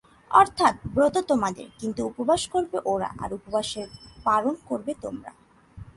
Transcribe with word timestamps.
অর্থাৎ 0.31 0.75
ব্রত 0.93 1.15
তোমাদের, 1.27 1.67
কিন্তু 1.79 2.01
উপবাস 2.05 2.41
করবে 2.47 2.77
ওরা, 2.85 3.09
আর 3.19 3.29
উপবাসের 3.33 3.87
পারণ 4.23 4.55
করবে 4.69 4.91
তোমরা। 5.01 5.31